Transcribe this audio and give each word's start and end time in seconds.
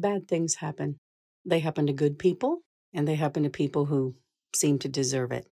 bad 0.00 0.28
things 0.28 0.56
happen. 0.56 0.98
They 1.44 1.60
happen 1.60 1.86
to 1.86 1.92
good 1.92 2.18
people, 2.18 2.60
and 2.92 3.06
they 3.06 3.14
happen 3.14 3.42
to 3.44 3.50
people 3.50 3.86
who 3.86 4.16
seem 4.54 4.78
to 4.80 4.88
deserve 4.88 5.32
it. 5.32 5.46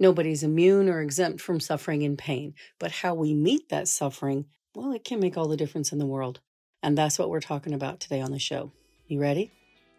Nobody's 0.00 0.42
immune 0.42 0.88
or 0.88 1.00
exempt 1.00 1.40
from 1.40 1.60
suffering 1.60 2.02
and 2.04 2.16
pain, 2.16 2.54
but 2.78 2.92
how 2.92 3.14
we 3.14 3.34
meet 3.34 3.68
that 3.68 3.88
suffering, 3.88 4.46
well, 4.74 4.92
it 4.92 5.04
can 5.04 5.20
make 5.20 5.36
all 5.36 5.48
the 5.48 5.56
difference 5.56 5.92
in 5.92 5.98
the 5.98 6.06
world. 6.06 6.40
And 6.82 6.96
that's 6.96 7.18
what 7.18 7.30
we're 7.30 7.40
talking 7.40 7.74
about 7.74 7.98
today 7.98 8.20
on 8.20 8.30
the 8.30 8.38
show. 8.38 8.72
You 9.08 9.20
ready? 9.20 9.50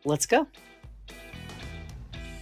Let's 0.05 0.25
go. 0.25 0.47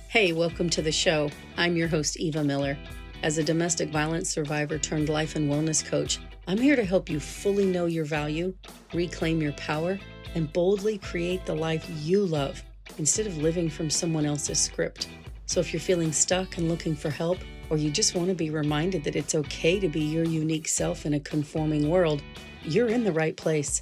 Hey, 0.09 0.33
welcome 0.33 0.69
to 0.69 0.81
the 0.81 0.91
show. 0.91 1.31
I'm 1.57 1.75
your 1.75 1.87
host, 1.87 2.17
Eva 2.17 2.43
Miller. 2.43 2.77
As 3.23 3.39
a 3.39 3.43
domestic 3.43 3.89
violence 3.89 4.29
survivor 4.29 4.77
turned 4.77 5.09
life 5.09 5.35
and 5.35 5.51
wellness 5.51 5.83
coach, 5.83 6.19
I'm 6.47 6.59
here 6.59 6.75
to 6.75 6.85
help 6.85 7.09
you 7.09 7.19
fully 7.19 7.65
know 7.65 7.87
your 7.87 8.05
value, 8.05 8.53
reclaim 8.93 9.41
your 9.41 9.53
power, 9.53 9.99
and 10.35 10.51
boldly 10.53 10.97
create 10.97 11.45
the 11.45 11.55
life 11.55 11.87
you 12.01 12.25
love 12.25 12.63
instead 12.97 13.27
of 13.27 13.37
living 13.37 13.69
from 13.69 13.89
someone 13.89 14.25
else's 14.25 14.59
script. 14.59 15.09
So 15.45 15.59
if 15.59 15.71
you're 15.71 15.79
feeling 15.79 16.11
stuck 16.11 16.57
and 16.57 16.67
looking 16.69 16.95
for 16.95 17.09
help, 17.09 17.37
or 17.69 17.77
you 17.77 17.91
just 17.91 18.15
want 18.15 18.29
to 18.29 18.35
be 18.35 18.49
reminded 18.49 19.03
that 19.03 19.15
it's 19.15 19.35
okay 19.35 19.79
to 19.79 19.89
be 19.89 20.01
your 20.01 20.25
unique 20.25 20.67
self 20.67 21.05
in 21.05 21.13
a 21.13 21.19
conforming 21.19 21.89
world, 21.89 22.21
you're 22.63 22.87
in 22.87 23.03
the 23.03 23.11
right 23.11 23.35
place. 23.35 23.81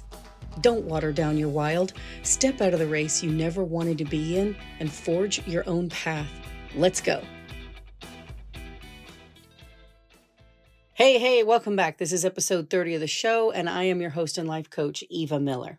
Don't 0.60 0.84
water 0.84 1.12
down 1.12 1.36
your 1.36 1.48
wild. 1.48 1.92
Step 2.22 2.60
out 2.60 2.72
of 2.72 2.78
the 2.78 2.86
race 2.86 3.22
you 3.22 3.30
never 3.30 3.62
wanted 3.62 3.98
to 3.98 4.04
be 4.04 4.38
in 4.38 4.56
and 4.80 4.90
forge 4.90 5.46
your 5.46 5.68
own 5.68 5.88
path. 5.88 6.30
Let's 6.74 7.00
go. 7.00 7.22
Hey, 10.94 11.18
hey, 11.18 11.42
welcome 11.42 11.76
back. 11.76 11.98
This 11.98 12.10
is 12.10 12.24
episode 12.24 12.70
30 12.70 12.94
of 12.94 13.00
the 13.00 13.06
show, 13.06 13.50
and 13.50 13.68
I 13.68 13.84
am 13.84 14.00
your 14.00 14.10
host 14.10 14.38
and 14.38 14.48
life 14.48 14.70
coach, 14.70 15.04
Eva 15.10 15.38
Miller. 15.38 15.78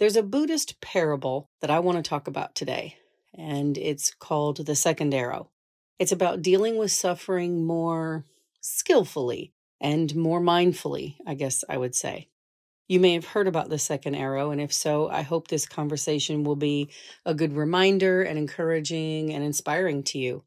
There's 0.00 0.16
a 0.16 0.24
Buddhist 0.24 0.80
parable 0.80 1.50
that 1.60 1.70
I 1.70 1.78
want 1.78 1.98
to 1.98 2.08
talk 2.08 2.26
about 2.26 2.56
today 2.56 2.96
and 3.32 3.78
it's 3.78 4.12
called 4.12 4.66
The 4.66 4.74
Second 4.74 5.14
Arrow. 5.14 5.50
It's 6.00 6.10
about 6.10 6.42
dealing 6.42 6.76
with 6.76 6.90
suffering 6.90 7.64
more 7.64 8.24
skillfully 8.60 9.52
and 9.80 10.14
more 10.16 10.40
mindfully, 10.40 11.16
I 11.24 11.34
guess 11.34 11.62
I 11.68 11.76
would 11.76 11.94
say. 11.94 12.28
You 12.88 12.98
may 12.98 13.14
have 13.14 13.24
heard 13.24 13.46
about 13.46 13.70
the 13.70 13.78
second 13.78 14.16
arrow, 14.16 14.50
and 14.50 14.60
if 14.60 14.72
so, 14.72 15.08
I 15.08 15.22
hope 15.22 15.48
this 15.48 15.64
conversation 15.64 16.44
will 16.44 16.56
be 16.56 16.90
a 17.24 17.32
good 17.32 17.54
reminder 17.54 18.22
and 18.22 18.36
encouraging 18.36 19.32
and 19.32 19.42
inspiring 19.42 20.02
to 20.04 20.18
you. 20.18 20.44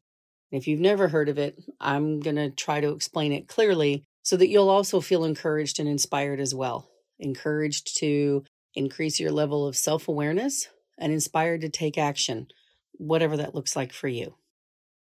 If 0.52 0.68
you've 0.68 0.78
never 0.78 1.08
heard 1.08 1.28
of 1.28 1.38
it, 1.38 1.58
I'm 1.80 2.20
going 2.20 2.36
to 2.36 2.50
try 2.50 2.80
to 2.80 2.90
explain 2.90 3.32
it 3.32 3.48
clearly 3.48 4.04
so 4.22 4.36
that 4.36 4.48
you'll 4.48 4.68
also 4.68 5.00
feel 5.00 5.24
encouraged 5.24 5.80
and 5.80 5.88
inspired 5.88 6.38
as 6.38 6.54
well. 6.54 6.88
Encouraged 7.18 7.96
to 7.98 8.44
increase 8.78 9.18
your 9.18 9.32
level 9.32 9.66
of 9.66 9.76
self 9.76 10.08
awareness 10.08 10.68
and 10.96 11.12
inspired 11.12 11.60
to 11.62 11.68
take 11.68 11.98
action 11.98 12.48
whatever 12.92 13.36
that 13.36 13.54
looks 13.54 13.76
like 13.76 13.92
for 13.92 14.08
you. 14.08 14.34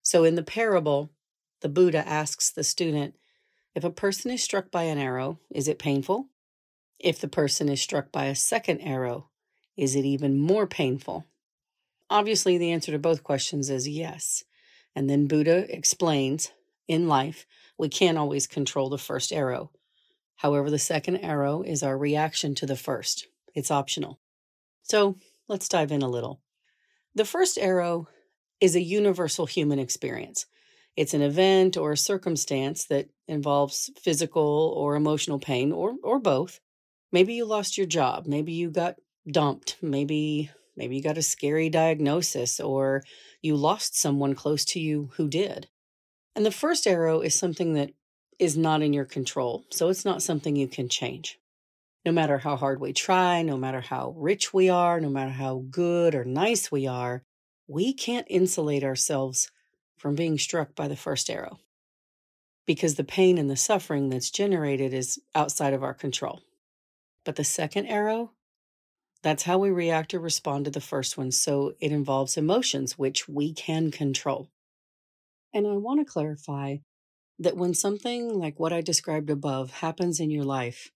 So 0.01 0.23
in 0.23 0.35
the 0.35 0.43
parable, 0.43 1.11
the 1.61 1.69
Buddha 1.69 2.07
asks 2.07 2.51
the 2.51 2.63
student 2.63 3.15
if 3.75 3.83
a 3.83 3.89
person 3.89 4.29
is 4.29 4.43
struck 4.43 4.69
by 4.69 4.83
an 4.83 4.99
arrow, 4.99 5.39
is 5.49 5.67
it 5.67 5.79
painful? 5.79 6.27
If 6.99 7.19
the 7.19 7.27
person 7.27 7.69
is 7.69 7.81
struck 7.81 8.11
by 8.11 8.25
a 8.25 8.35
second 8.35 8.81
arrow, 8.81 9.29
is 9.75 9.95
it 9.95 10.05
even 10.05 10.37
more 10.39 10.67
painful? 10.67 11.25
Obviously, 12.09 12.57
the 12.57 12.71
answer 12.71 12.91
to 12.91 12.99
both 12.99 13.23
questions 13.23 13.69
is 13.69 13.87
yes. 13.87 14.43
And 14.95 15.09
then 15.09 15.25
Buddha 15.27 15.65
explains 15.75 16.51
in 16.87 17.07
life, 17.07 17.47
we 17.77 17.89
can't 17.89 18.17
always 18.17 18.45
control 18.45 18.89
the 18.89 18.99
first 18.99 19.33
arrow. 19.33 19.71
However, 20.35 20.69
the 20.69 20.77
second 20.77 21.17
arrow 21.17 21.63
is 21.63 21.81
our 21.81 21.97
reaction 21.97 22.53
to 22.55 22.67
the 22.67 22.75
first, 22.75 23.27
it's 23.53 23.71
optional. 23.71 24.19
So 24.83 25.17
let's 25.47 25.69
dive 25.69 25.91
in 25.91 26.01
a 26.01 26.09
little. 26.09 26.41
The 27.15 27.25
first 27.25 27.57
arrow 27.57 28.07
is 28.59 28.75
a 28.75 28.81
universal 28.81 29.45
human 29.45 29.79
experience. 29.79 30.45
It's 30.95 31.13
an 31.13 31.21
event 31.21 31.75
or 31.77 31.91
a 31.91 31.97
circumstance 31.97 32.85
that 32.85 33.09
involves 33.27 33.89
physical 33.99 34.73
or 34.77 34.95
emotional 34.95 35.39
pain 35.39 35.71
or 35.71 35.95
or 36.03 36.19
both. 36.19 36.59
Maybe 37.11 37.33
you 37.33 37.45
lost 37.45 37.77
your 37.77 37.87
job, 37.87 38.25
maybe 38.25 38.53
you 38.53 38.69
got 38.69 38.95
dumped, 39.29 39.77
maybe 39.81 40.51
maybe 40.75 40.95
you 40.95 41.03
got 41.03 41.17
a 41.17 41.23
scary 41.23 41.69
diagnosis 41.69 42.59
or 42.59 43.03
you 43.41 43.55
lost 43.55 43.99
someone 43.99 44.35
close 44.35 44.65
to 44.65 44.79
you 44.79 45.09
who 45.15 45.27
did. 45.27 45.67
And 46.35 46.45
the 46.45 46.51
first 46.51 46.87
arrow 46.87 47.21
is 47.21 47.35
something 47.35 47.73
that 47.73 47.91
is 48.39 48.57
not 48.57 48.81
in 48.81 48.93
your 48.93 49.05
control, 49.05 49.65
so 49.71 49.89
it's 49.89 50.05
not 50.05 50.23
something 50.23 50.55
you 50.55 50.67
can 50.67 50.89
change 50.89 51.39
no 52.05 52.11
matter 52.11 52.37
how 52.37 52.55
hard 52.55 52.79
we 52.79 52.93
try, 52.93 53.41
no 53.41 53.57
matter 53.57 53.81
how 53.81 54.13
rich 54.17 54.53
we 54.53 54.69
are, 54.69 54.99
no 54.99 55.09
matter 55.09 55.31
how 55.31 55.63
good 55.69 56.15
or 56.15 56.25
nice 56.25 56.71
we 56.71 56.85
are, 56.87 57.23
we 57.67 57.93
can't 57.93 58.27
insulate 58.29 58.83
ourselves 58.83 59.51
from 59.97 60.15
being 60.15 60.37
struck 60.37 60.75
by 60.75 60.87
the 60.87 60.97
first 60.97 61.29
arrow 61.29 61.59
because 62.65 62.95
the 62.95 63.03
pain 63.03 63.37
and 63.37 63.49
the 63.49 63.57
suffering 63.57 64.09
that's 64.09 64.29
generated 64.29 64.93
is 64.93 65.19
outside 65.35 65.73
of 65.73 65.83
our 65.83 65.93
control. 65.93 66.41
But 67.25 67.35
the 67.35 67.43
second 67.43 67.87
arrow, 67.87 68.31
that's 69.21 69.43
how 69.43 69.57
we 69.57 69.69
react 69.69 70.13
or 70.13 70.19
respond 70.19 70.65
to 70.65 70.71
the 70.71 70.81
first 70.81 71.17
one. 71.17 71.31
So 71.31 71.73
it 71.79 71.91
involves 71.91 72.37
emotions, 72.37 72.97
which 72.97 73.27
we 73.27 73.53
can 73.53 73.91
control. 73.91 74.49
And 75.53 75.67
I 75.67 75.73
want 75.73 76.05
to 76.05 76.11
clarify 76.11 76.77
that 77.39 77.57
when 77.57 77.73
something 77.73 78.29
like 78.37 78.59
what 78.59 78.73
I 78.73 78.81
described 78.81 79.29
above 79.29 79.71
happens 79.71 80.19
in 80.19 80.29
your 80.29 80.43
life, 80.43 80.91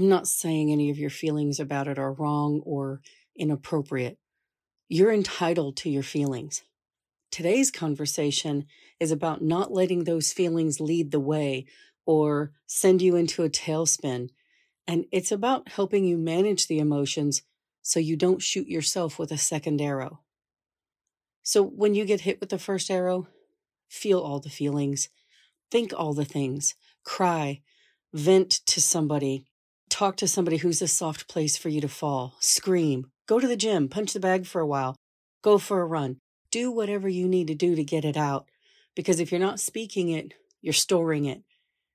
I'm 0.00 0.08
not 0.08 0.26
saying 0.26 0.72
any 0.72 0.88
of 0.88 0.96
your 0.98 1.10
feelings 1.10 1.60
about 1.60 1.86
it 1.86 1.98
are 1.98 2.14
wrong 2.14 2.62
or 2.64 3.02
inappropriate. 3.36 4.16
You're 4.88 5.12
entitled 5.12 5.76
to 5.76 5.90
your 5.90 6.02
feelings. 6.02 6.62
Today's 7.30 7.70
conversation 7.70 8.64
is 8.98 9.10
about 9.10 9.42
not 9.42 9.74
letting 9.74 10.04
those 10.04 10.32
feelings 10.32 10.80
lead 10.80 11.10
the 11.10 11.20
way 11.20 11.66
or 12.06 12.52
send 12.66 13.02
you 13.02 13.14
into 13.14 13.42
a 13.42 13.50
tailspin. 13.50 14.30
And 14.86 15.04
it's 15.12 15.30
about 15.30 15.68
helping 15.68 16.06
you 16.06 16.16
manage 16.16 16.66
the 16.66 16.78
emotions 16.78 17.42
so 17.82 18.00
you 18.00 18.16
don't 18.16 18.40
shoot 18.40 18.68
yourself 18.68 19.18
with 19.18 19.30
a 19.30 19.36
second 19.36 19.82
arrow. 19.82 20.20
So 21.42 21.62
when 21.62 21.94
you 21.94 22.06
get 22.06 22.22
hit 22.22 22.40
with 22.40 22.48
the 22.48 22.58
first 22.58 22.90
arrow, 22.90 23.28
feel 23.86 24.20
all 24.20 24.40
the 24.40 24.48
feelings, 24.48 25.10
think 25.70 25.92
all 25.94 26.14
the 26.14 26.24
things, 26.24 26.74
cry, 27.04 27.60
vent 28.14 28.50
to 28.64 28.80
somebody, 28.80 29.44
talk 29.90 30.16
to 30.16 30.28
somebody 30.28 30.58
who's 30.58 30.80
a 30.80 30.88
soft 30.88 31.28
place 31.28 31.56
for 31.56 31.68
you 31.68 31.80
to 31.80 31.88
fall, 31.88 32.36
scream, 32.40 33.10
go 33.26 33.38
to 33.38 33.48
the 33.48 33.56
gym, 33.56 33.88
punch 33.88 34.12
the 34.12 34.20
bag 34.20 34.46
for 34.46 34.60
a 34.60 34.66
while, 34.66 34.96
go 35.42 35.58
for 35.58 35.82
a 35.82 35.86
run, 35.86 36.18
do 36.50 36.70
whatever 36.70 37.08
you 37.08 37.28
need 37.28 37.48
to 37.48 37.54
do 37.54 37.74
to 37.74 37.84
get 37.84 38.04
it 38.04 38.16
out. 38.16 38.46
Because 38.94 39.20
if 39.20 39.30
you're 39.30 39.40
not 39.40 39.60
speaking 39.60 40.08
it, 40.08 40.34
you're 40.62 40.72
storing 40.72 41.26
it. 41.26 41.42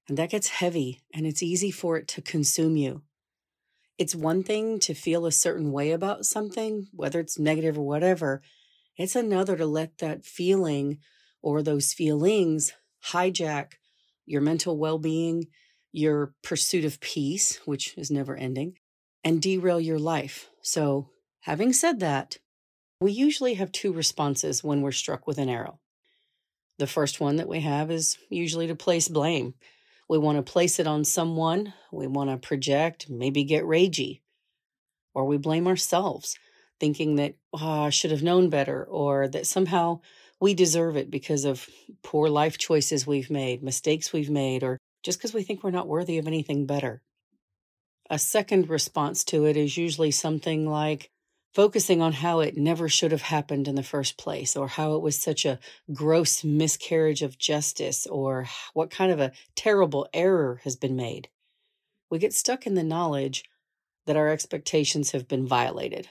And 0.08 0.18
that 0.18 0.30
gets 0.30 0.50
heavy 0.50 1.02
and 1.14 1.26
it's 1.26 1.42
easy 1.42 1.72
for 1.72 1.98
it 1.98 2.08
to 2.10 2.22
consume 2.22 2.78
you. 2.78 3.02
It's 3.98 4.14
one 4.14 4.44
thing 4.44 4.80
to 4.80 4.94
feel 4.94 5.26
a 5.26 5.32
certain 5.32 5.72
way 5.72 5.92
about 5.92 6.26
something, 6.26 6.88
whether 6.92 7.20
it's 7.20 7.40
negative 7.40 7.78
or 7.78 7.86
whatever. 7.88 8.42
It's 8.98 9.16
another 9.16 9.56
to 9.56 9.66
let 9.66 9.98
that 10.00 10.26
feeling 10.26 11.00
or 11.42 11.62
those 11.62 11.94
feelings 11.94 12.74
hijack 13.12 13.74
your 14.26 14.42
mental 14.42 14.78
well 14.78 14.98
being 14.98 15.46
your 15.96 16.34
pursuit 16.44 16.86
of 16.86 17.00
peace, 17.00 17.60
which 17.66 17.98
is 17.98 18.12
never 18.12 18.36
ending, 18.36 18.78
and 19.24 19.42
derail 19.42 19.80
your 19.80 20.00
life. 20.00 20.50
So, 20.62 21.10
having 21.42 21.74
said 21.74 22.00
that, 22.02 22.38
we 23.00 23.12
usually 23.12 23.56
have 23.56 23.72
two 23.72 23.94
responses 23.94 24.64
when 24.64 24.82
we're 24.82 24.92
struck 24.92 25.26
with 25.26 25.38
an 25.38 25.50
arrow. 25.50 25.80
The 26.80 26.88
first 26.88 27.20
one 27.20 27.38
that 27.38 27.48
we 27.48 27.62
have 27.62 27.92
is 27.92 28.18
usually 28.30 28.68
to 28.68 28.76
place 28.76 29.08
blame. 29.08 29.54
We 30.10 30.18
want 30.18 30.38
to 30.38 30.52
place 30.52 30.80
it 30.80 30.88
on 30.88 31.06
someone, 31.06 31.74
we 31.92 32.08
want 32.08 32.30
to 32.30 32.38
project, 32.38 33.10
maybe 33.10 33.44
get 33.44 33.64
ragey, 33.64 34.22
or 35.14 35.26
we 35.26 35.38
blame 35.38 35.66
ourselves, 35.66 36.38
thinking 36.80 37.16
that, 37.16 37.36
oh, 37.54 37.84
I 37.84 37.90
should 37.90 38.12
have 38.12 38.22
known 38.22 38.50
better, 38.50 38.84
or 38.84 39.28
that 39.30 39.48
somehow 39.48 40.02
we 40.40 40.53
deserve 40.53 40.98
it 40.98 41.09
because 41.09 41.46
of 41.46 41.68
poor 42.03 42.28
life 42.30 42.58
choices 42.58 43.08
we've 43.08 43.32
made, 43.32 43.64
mistakes 43.64 44.12
we've 44.12 44.30
made, 44.30 44.62
or 44.62 44.78
just 45.05 45.19
because 45.19 45.35
we 45.35 45.43
think 45.43 45.63
we're 45.63 45.69
not 45.69 45.87
worthy 45.87 46.17
of 46.17 46.25
anything 46.25 46.66
better. 46.66 47.03
A 48.09 48.17
second 48.17 48.69
response 48.69 49.23
to 49.25 49.46
it 49.46 49.55
is 49.55 49.78
usually 49.78 50.09
something 50.09 50.67
like 50.67 51.11
focusing 51.53 52.02
on 52.02 52.11
how 52.11 52.40
it 52.40 52.57
never 52.57 52.90
should 52.90 53.11
have 53.11 53.22
happened 53.22 53.67
in 53.67 53.75
the 53.75 53.84
first 53.84 54.17
place, 54.17 54.57
or 54.57 54.67
how 54.67 54.96
it 54.96 55.02
was 55.03 55.16
such 55.16 55.46
a 55.46 55.59
gross 55.93 56.43
miscarriage 56.43 57.22
of 57.22 57.37
justice, 57.37 58.07
or 58.07 58.47
what 58.73 58.90
kind 58.90 59.11
of 59.11 59.19
a 59.19 59.31
terrible 59.55 60.07
error 60.11 60.59
has 60.63 60.75
been 60.75 60.96
made. 60.96 61.29
We 62.09 62.17
get 62.17 62.34
stuck 62.34 62.66
in 62.66 62.73
the 62.73 62.84
knowledge 62.84 63.43
that 64.07 64.17
our 64.17 64.29
expectations 64.29 65.11
have 65.11 65.28
been 65.28 65.47
violated. 65.47 66.09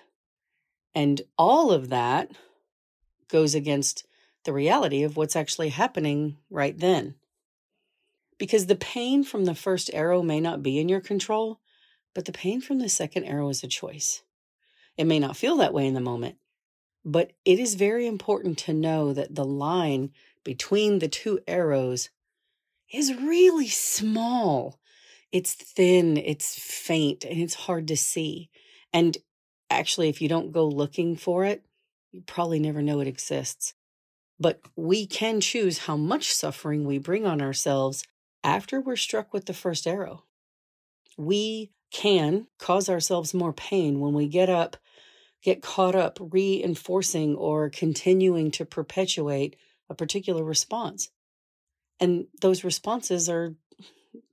And 0.94 1.20
all 1.36 1.72
of 1.72 1.88
that 1.88 2.30
goes 3.28 3.56
against 3.56 4.06
the 4.44 4.52
reality 4.52 5.02
of 5.02 5.16
what's 5.16 5.34
actually 5.34 5.70
happening 5.70 6.36
right 6.48 6.78
then 6.78 7.16
because 8.38 8.66
the 8.66 8.76
pain 8.76 9.24
from 9.24 9.44
the 9.44 9.54
first 9.54 9.90
arrow 9.92 10.22
may 10.22 10.40
not 10.40 10.62
be 10.62 10.78
in 10.78 10.88
your 10.88 11.00
control, 11.00 11.60
but 12.14 12.24
the 12.24 12.32
pain 12.32 12.60
from 12.60 12.78
the 12.78 12.88
second 12.88 13.24
arrow 13.24 13.48
is 13.48 13.62
a 13.62 13.68
choice. 13.68 14.22
It 14.96 15.04
may 15.04 15.18
not 15.18 15.36
feel 15.36 15.56
that 15.56 15.74
way 15.74 15.86
in 15.86 15.94
the 15.94 16.00
moment, 16.00 16.36
but 17.04 17.32
it 17.44 17.58
is 17.58 17.74
very 17.74 18.06
important 18.06 18.58
to 18.58 18.72
know 18.72 19.12
that 19.12 19.34
the 19.34 19.44
line 19.44 20.10
between 20.44 20.98
the 20.98 21.08
two 21.08 21.40
arrows 21.46 22.10
is 22.92 23.14
really 23.14 23.68
small. 23.68 24.78
It's 25.32 25.54
thin, 25.54 26.16
it's 26.16 26.56
faint, 26.56 27.24
and 27.24 27.40
it's 27.40 27.54
hard 27.54 27.88
to 27.88 27.96
see. 27.96 28.50
And 28.92 29.18
actually, 29.68 30.08
if 30.08 30.22
you 30.22 30.28
don't 30.28 30.52
go 30.52 30.66
looking 30.66 31.16
for 31.16 31.44
it, 31.44 31.64
you 32.12 32.22
probably 32.22 32.60
never 32.60 32.82
know 32.82 33.00
it 33.00 33.08
exists. 33.08 33.74
But 34.38 34.60
we 34.76 35.06
can 35.06 35.40
choose 35.40 35.78
how 35.78 35.96
much 35.96 36.32
suffering 36.32 36.84
we 36.84 36.98
bring 36.98 37.26
on 37.26 37.42
ourselves 37.42 38.04
after 38.44 38.80
we're 38.80 38.94
struck 38.94 39.32
with 39.32 39.46
the 39.46 39.54
first 39.54 39.86
arrow. 39.86 40.24
We 41.16 41.72
can 41.90 42.46
cause 42.58 42.88
ourselves 42.88 43.32
more 43.32 43.52
pain 43.52 43.98
when 44.00 44.12
we 44.12 44.28
get 44.28 44.50
up, 44.50 44.76
get 45.42 45.62
caught 45.62 45.94
up 45.94 46.18
reinforcing 46.20 47.34
or 47.34 47.70
continuing 47.70 48.50
to 48.52 48.64
perpetuate 48.64 49.56
a 49.88 49.94
particular 49.94 50.44
response. 50.44 51.10
And 51.98 52.26
those 52.40 52.64
responses 52.64 53.28
are 53.28 53.54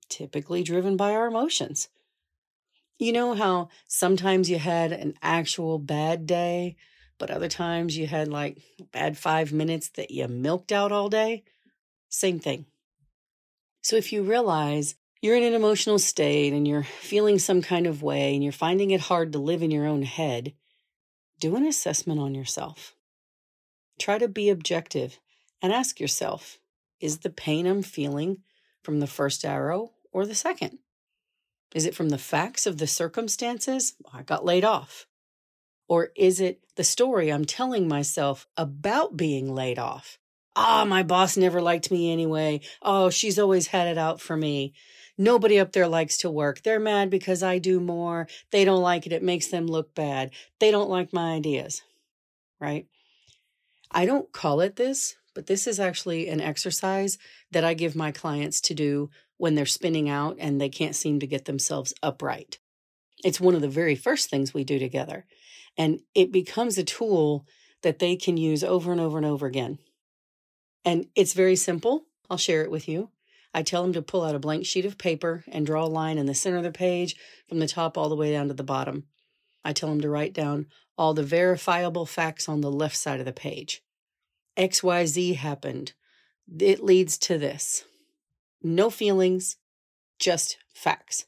typically 0.10 0.64
driven 0.64 0.98
by 0.98 1.14
our 1.14 1.28
emotions. 1.28 1.88
You 3.00 3.14
know 3.14 3.34
how 3.34 3.70
sometimes 3.88 4.50
you 4.50 4.60
had 4.60 4.92
an 4.92 5.16
actual 5.22 5.80
bad 5.80 6.26
day, 6.26 6.76
but 7.18 7.32
other 7.32 7.48
times 7.48 7.98
you 7.98 8.08
had 8.08 8.28
like 8.28 8.60
bad 8.92 9.18
five 9.18 9.54
minutes 9.54 9.90
that 9.90 10.12
you 10.12 10.28
milked 10.28 10.72
out 10.72 10.92
all 10.92 11.10
day? 11.10 11.44
Same 12.10 12.40
thing. 12.40 12.66
So 13.82 13.96
if 13.96 14.14
you 14.14 14.24
realize 14.24 14.96
you're 15.22 15.36
in 15.36 15.44
an 15.44 15.54
emotional 15.54 16.00
state 16.00 16.54
and 16.54 16.68
you're 16.68 16.84
feeling 16.84 17.40
some 17.40 17.62
kind 17.62 17.88
of 17.88 18.04
way 18.04 18.34
and 18.34 18.44
you're 18.44 18.52
finding 18.52 18.92
it 18.92 19.02
hard 19.02 19.32
to 19.34 19.40
live 19.40 19.62
in 19.64 19.72
your 19.72 19.88
own 19.88 20.04
head, 20.04 20.54
do 21.40 21.56
an 21.56 21.66
assessment 21.66 22.20
on 22.20 22.36
yourself. 22.36 22.96
Try 24.00 24.18
to 24.18 24.28
be 24.28 24.50
objective 24.50 25.20
and 25.62 25.74
ask 25.74 26.00
yourself 26.00 26.60
is 27.00 27.20
the 27.20 27.30
pain 27.30 27.66
I'm 27.66 27.82
feeling 27.82 28.44
from 28.84 29.00
the 29.00 29.08
first 29.08 29.44
arrow 29.44 29.92
or 30.12 30.26
the 30.26 30.36
second? 30.36 30.78
Is 31.74 31.86
it 31.86 31.96
from 31.96 32.10
the 32.10 32.18
facts 32.18 32.68
of 32.68 32.78
the 32.78 32.88
circumstances? 32.88 33.96
I 34.14 34.22
got 34.24 34.46
laid 34.46 34.64
off. 34.64 35.08
Or 35.88 36.10
is 36.16 36.40
it 36.40 36.62
the 36.76 36.84
story 36.84 37.30
I'm 37.30 37.46
telling 37.46 37.88
myself 37.88 38.48
about 38.56 39.18
being 39.18 39.54
laid 39.54 39.80
off? 39.80 40.20
Ah, 40.56 40.82
oh, 40.82 40.86
my 40.86 41.04
boss 41.04 41.38
never 41.38 41.62
liked 41.62 41.92
me 41.92 42.12
anyway. 42.12 42.62
Oh, 42.82 43.10
she's 43.10 43.40
always 43.40 43.68
had 43.68 43.88
it 43.88 43.98
out 43.98 44.20
for 44.20 44.36
me. 44.36 44.74
Nobody 45.18 45.60
up 45.60 45.72
there 45.72 45.88
likes 45.88 46.18
to 46.20 46.32
work. 46.32 46.62
They're 46.62 46.80
mad 46.80 47.10
because 47.10 47.44
I 47.44 47.58
do 47.58 47.80
more. 47.80 48.28
They 48.52 48.66
don't 48.66 48.82
like 48.82 49.06
it. 49.06 49.14
It 49.14 49.24
makes 49.24 49.48
them 49.48 49.68
look 49.68 49.94
bad. 49.96 50.32
They 50.60 50.72
don't 50.72 50.90
like 50.90 51.14
my 51.14 51.34
ideas. 51.34 51.84
Right? 52.60 52.88
I 53.92 54.06
don't 54.06 54.32
call 54.32 54.62
it 54.62 54.76
this, 54.76 55.16
but 55.34 55.48
this 55.48 55.68
is 55.68 55.80
actually 55.80 56.28
an 56.28 56.42
exercise 56.42 57.18
that 57.52 57.64
I 57.64 57.74
give 57.74 57.96
my 57.96 58.12
clients 58.12 58.62
to 58.62 58.74
do 58.74 59.10
when 59.38 59.56
they're 59.56 59.66
spinning 59.66 60.10
out 60.10 60.38
and 60.40 60.60
they 60.60 60.70
can't 60.70 60.96
seem 60.96 61.20
to 61.20 61.28
get 61.28 61.46
themselves 61.46 61.94
upright. 62.04 62.60
It's 63.24 63.40
one 63.42 63.56
of 63.56 63.62
the 63.62 63.68
very 63.70 63.96
first 63.96 64.30
things 64.30 64.54
we 64.54 64.64
do 64.64 64.80
together. 64.80 65.26
And 65.78 66.02
it 66.16 66.32
becomes 66.32 66.78
a 66.78 66.84
tool 66.84 67.46
that 67.84 68.00
they 68.00 68.16
can 68.16 68.38
use 68.38 68.64
over 68.64 68.92
and 68.92 69.02
over 69.02 69.18
and 69.18 69.26
over 69.26 69.46
again. 69.46 69.80
And 70.84 71.08
it's 71.16 71.34
very 71.34 71.56
simple. 71.56 72.06
I'll 72.30 72.38
share 72.38 72.64
it 72.64 72.72
with 72.72 72.88
you. 72.88 73.10
I 73.54 73.64
tell 73.64 73.84
them 73.84 73.94
to 73.94 74.02
pull 74.02 74.24
out 74.24 74.36
a 74.36 74.40
blank 74.40 74.66
sheet 74.66 74.86
of 74.86 74.98
paper 74.98 75.44
and 75.48 75.66
draw 75.66 75.86
a 75.86 75.88
line 75.88 76.18
in 76.18 76.26
the 76.26 76.34
center 76.34 76.58
of 76.58 76.64
the 76.64 76.72
page 76.72 77.16
from 77.48 77.60
the 77.60 77.68
top 77.68 77.98
all 77.98 78.10
the 78.10 78.16
way 78.16 78.32
down 78.32 78.48
to 78.48 78.54
the 78.54 78.64
bottom. 78.64 79.06
I 79.64 79.74
tell 79.74 79.90
them 79.90 80.02
to 80.02 80.10
write 80.10 80.34
down 80.34 80.68
all 80.98 81.14
the 81.14 81.24
verifiable 81.24 82.06
facts 82.06 82.48
on 82.48 82.62
the 82.62 82.72
left 82.72 82.96
side 82.96 83.20
of 83.20 83.26
the 83.26 83.34
page. 83.34 83.84
XYZ 84.58 85.36
happened. 85.36 85.94
It 86.60 86.84
leads 86.84 87.18
to 87.20 87.38
this. 87.38 87.86
No 88.64 88.90
feelings, 88.90 89.58
just 90.20 90.58
facts. 90.74 91.26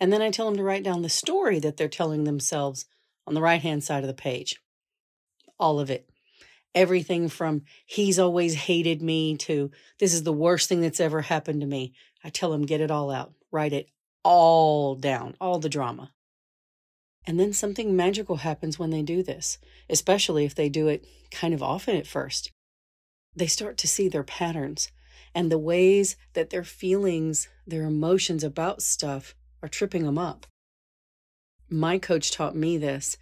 And 0.00 0.12
then 0.12 0.22
I 0.22 0.30
tell 0.30 0.46
them 0.46 0.56
to 0.56 0.62
write 0.62 0.82
down 0.82 1.02
the 1.02 1.08
story 1.08 1.58
that 1.60 1.76
they're 1.76 1.88
telling 1.88 2.24
themselves 2.24 2.86
on 3.26 3.34
the 3.34 3.42
right 3.42 3.62
hand 3.62 3.84
side 3.84 4.02
of 4.02 4.08
the 4.08 4.14
page. 4.14 4.60
All 5.58 5.80
of 5.80 5.90
it. 5.90 6.08
Everything 6.76 7.28
from 7.28 7.62
he's 7.84 8.20
always 8.20 8.54
hated 8.54 9.02
me 9.02 9.36
to 9.38 9.72
this 9.98 10.14
is 10.14 10.22
the 10.22 10.32
worst 10.32 10.68
thing 10.68 10.80
that's 10.80 11.00
ever 11.00 11.22
happened 11.22 11.60
to 11.62 11.66
me. 11.66 11.92
I 12.22 12.28
tell 12.28 12.52
him, 12.52 12.62
get 12.62 12.80
it 12.80 12.92
all 12.92 13.10
out, 13.10 13.32
write 13.50 13.72
it 13.72 13.90
all 14.22 14.94
down, 14.94 15.34
all 15.40 15.58
the 15.58 15.68
drama. 15.68 16.12
And 17.26 17.40
then 17.40 17.52
something 17.52 17.96
magical 17.96 18.36
happens 18.36 18.78
when 18.78 18.90
they 18.90 19.02
do 19.02 19.24
this, 19.24 19.58
especially 19.90 20.44
if 20.44 20.54
they 20.54 20.68
do 20.68 20.86
it 20.86 21.04
kind 21.32 21.52
of 21.52 21.64
often 21.64 21.96
at 21.96 22.06
first. 22.06 22.52
They 23.34 23.48
start 23.48 23.76
to 23.78 23.88
see 23.88 24.08
their 24.08 24.22
patterns 24.22 24.92
and 25.34 25.50
the 25.50 25.58
ways 25.58 26.16
that 26.34 26.50
their 26.50 26.62
feelings, 26.62 27.48
their 27.66 27.82
emotions 27.82 28.44
about 28.44 28.80
stuff 28.80 29.34
are 29.60 29.68
tripping 29.68 30.04
them 30.04 30.18
up 30.18 30.46
my 31.68 31.98
coach 31.98 32.30
taught 32.30 32.54
me 32.54 32.78
this, 32.78 33.16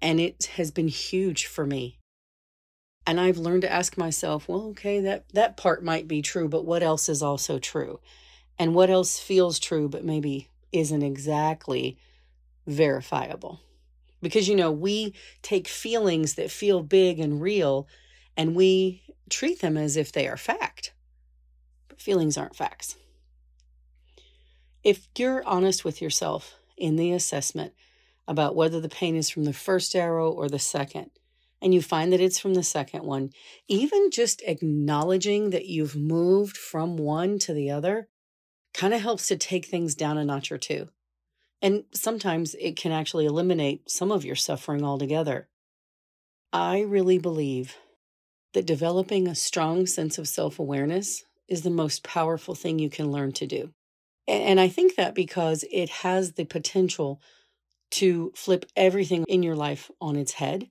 and 0.00 0.20
it 0.20 0.50
has 0.56 0.70
been 0.70 0.88
huge 0.88 1.46
for 1.46 1.66
me. 1.66 1.98
And 3.08 3.18
I've 3.18 3.38
learned 3.38 3.62
to 3.62 3.72
ask 3.72 3.96
myself, 3.96 4.50
well, 4.50 4.64
okay, 4.72 5.00
that, 5.00 5.24
that 5.32 5.56
part 5.56 5.82
might 5.82 6.06
be 6.06 6.20
true, 6.20 6.46
but 6.46 6.66
what 6.66 6.82
else 6.82 7.08
is 7.08 7.22
also 7.22 7.58
true? 7.58 8.00
And 8.58 8.74
what 8.74 8.90
else 8.90 9.18
feels 9.18 9.58
true, 9.58 9.88
but 9.88 10.04
maybe 10.04 10.50
isn't 10.72 11.02
exactly 11.02 11.96
verifiable? 12.66 13.62
Because, 14.20 14.46
you 14.46 14.56
know, 14.56 14.70
we 14.70 15.14
take 15.40 15.68
feelings 15.68 16.34
that 16.34 16.50
feel 16.50 16.82
big 16.82 17.18
and 17.18 17.40
real 17.40 17.88
and 18.36 18.54
we 18.54 19.02
treat 19.30 19.62
them 19.62 19.78
as 19.78 19.96
if 19.96 20.12
they 20.12 20.28
are 20.28 20.36
fact. 20.36 20.92
But 21.88 22.02
feelings 22.02 22.36
aren't 22.36 22.56
facts. 22.56 22.96
If 24.84 25.08
you're 25.16 25.42
honest 25.46 25.82
with 25.82 26.02
yourself 26.02 26.56
in 26.76 26.96
the 26.96 27.12
assessment, 27.12 27.72
about 28.26 28.54
whether 28.54 28.80
the 28.80 28.90
pain 28.90 29.16
is 29.16 29.30
from 29.30 29.44
the 29.44 29.54
first 29.54 29.96
arrow 29.96 30.30
or 30.30 30.50
the 30.50 30.58
second, 30.58 31.10
and 31.60 31.74
you 31.74 31.82
find 31.82 32.12
that 32.12 32.20
it's 32.20 32.38
from 32.38 32.54
the 32.54 32.62
second 32.62 33.04
one, 33.04 33.30
even 33.66 34.10
just 34.10 34.42
acknowledging 34.46 35.50
that 35.50 35.66
you've 35.66 35.96
moved 35.96 36.56
from 36.56 36.96
one 36.96 37.38
to 37.40 37.52
the 37.52 37.70
other 37.70 38.08
kind 38.74 38.94
of 38.94 39.00
helps 39.00 39.26
to 39.26 39.36
take 39.36 39.66
things 39.66 39.94
down 39.94 40.18
a 40.18 40.24
notch 40.24 40.52
or 40.52 40.58
two. 40.58 40.88
And 41.60 41.84
sometimes 41.92 42.54
it 42.60 42.76
can 42.76 42.92
actually 42.92 43.26
eliminate 43.26 43.90
some 43.90 44.12
of 44.12 44.24
your 44.24 44.36
suffering 44.36 44.84
altogether. 44.84 45.48
I 46.52 46.80
really 46.82 47.18
believe 47.18 47.76
that 48.54 48.66
developing 48.66 49.26
a 49.26 49.34
strong 49.34 49.86
sense 49.86 50.18
of 50.18 50.28
self 50.28 50.58
awareness 50.58 51.24
is 51.48 51.62
the 51.62 51.70
most 51.70 52.04
powerful 52.04 52.54
thing 52.54 52.78
you 52.78 52.90
can 52.90 53.10
learn 53.10 53.32
to 53.32 53.46
do. 53.46 53.72
And 54.26 54.60
I 54.60 54.68
think 54.68 54.96
that 54.96 55.14
because 55.14 55.64
it 55.72 55.88
has 55.88 56.32
the 56.32 56.44
potential 56.44 57.20
to 57.92 58.32
flip 58.36 58.66
everything 58.76 59.24
in 59.26 59.42
your 59.42 59.56
life 59.56 59.90
on 60.00 60.16
its 60.16 60.32
head. 60.32 60.68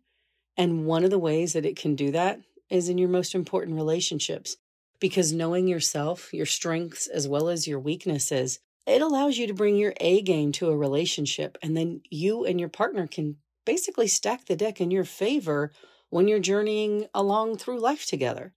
And 0.58 0.86
one 0.86 1.04
of 1.04 1.10
the 1.10 1.20
ways 1.20 1.54
that 1.54 1.66
it 1.66 1.76
can 1.76 1.96
do 1.96 2.12
that 2.12 2.42
is 2.70 2.90
in 2.90 2.98
your 2.98 3.10
most 3.10 3.36
important 3.36 3.78
relationships. 3.78 4.58
Because 5.00 5.32
knowing 5.32 5.68
yourself, 5.68 6.34
your 6.34 6.48
strengths, 6.48 7.06
as 7.08 7.28
well 7.28 7.50
as 7.50 7.68
your 7.68 7.80
weaknesses, 7.80 8.60
it 8.88 9.02
allows 9.02 9.38
you 9.38 9.46
to 9.48 9.54
bring 9.54 9.76
your 9.78 9.94
A 10.00 10.22
game 10.22 10.52
to 10.54 10.70
a 10.70 10.78
relationship. 10.78 11.58
And 11.62 11.78
then 11.78 12.02
you 12.10 12.46
and 12.46 12.60
your 12.60 12.70
partner 12.70 13.06
can 13.06 13.38
basically 13.66 14.08
stack 14.08 14.46
the 14.46 14.56
deck 14.56 14.82
in 14.82 14.90
your 14.90 15.04
favor 15.04 15.72
when 16.10 16.28
you're 16.28 16.40
journeying 16.40 17.08
along 17.14 17.58
through 17.58 17.80
life 17.80 18.06
together. 18.06 18.54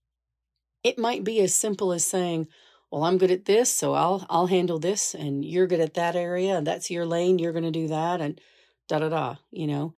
It 0.83 0.99
might 0.99 1.25
be 1.25 1.40
as 1.40 1.52
simple 1.52 1.92
as 1.92 2.07
saying, 2.07 2.49
well 2.90 3.04
i'm 3.04 3.19
good 3.19 3.30
at 3.30 3.45
this 3.45 3.73
so 3.73 3.95
i'll 3.95 4.26
i'll 4.28 4.47
handle 4.47 4.78
this 4.78 5.14
and 5.14 5.45
you're 5.45 5.66
good 5.66 5.80
at 5.80 5.95
that 5.95 6.16
area 6.16 6.57
and 6.57 6.66
that's 6.66 6.90
your 6.90 7.07
lane 7.07 7.38
you're 7.38 7.52
going 7.52 7.64
to 7.64 7.71
do 7.71 7.88
that 7.88 8.21
and 8.21 8.40
da 8.88 8.99
da 8.99 9.09
da 9.09 9.37
you 9.50 9.66
know 9.66 9.95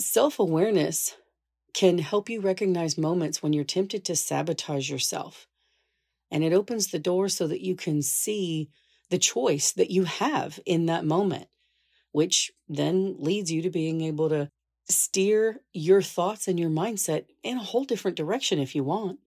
self-awareness 0.00 1.16
can 1.78 1.98
help 1.98 2.28
you 2.28 2.40
recognize 2.40 2.98
moments 2.98 3.42
when 3.42 3.52
you're 3.52 3.64
tempted 3.64 4.04
to 4.04 4.16
sabotage 4.16 4.90
yourself 4.90 5.46
and 6.30 6.42
it 6.42 6.52
opens 6.52 6.88
the 6.88 6.98
door 6.98 7.28
so 7.28 7.46
that 7.46 7.64
you 7.64 7.74
can 7.74 8.02
see 8.02 8.68
the 9.10 9.18
choice 9.18 9.72
that 9.72 9.90
you 9.90 10.04
have 10.04 10.58
in 10.66 10.86
that 10.86 11.04
moment 11.04 11.46
which 12.12 12.50
then 12.68 13.14
leads 13.18 13.52
you 13.52 13.62
to 13.62 13.70
being 13.70 14.00
able 14.00 14.28
to 14.28 14.50
steer 14.88 15.60
your 15.72 16.02
thoughts 16.02 16.48
and 16.48 16.58
your 16.58 16.70
mindset 16.70 17.26
in 17.42 17.58
a 17.58 17.62
whole 17.62 17.84
different 17.84 18.16
direction 18.16 18.58
if 18.58 18.74
you 18.74 18.82
want 18.82 19.18